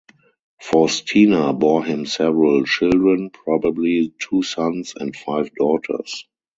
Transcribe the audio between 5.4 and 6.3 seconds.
daughters.